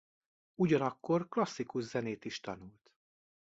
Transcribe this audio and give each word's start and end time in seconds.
Ugyanakkor 0.55 1.27
klasszikus 1.29 1.83
zenét 1.83 2.25
is 2.25 2.39
tanult. 2.39 2.91